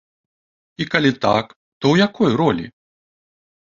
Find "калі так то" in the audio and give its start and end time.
0.95-1.85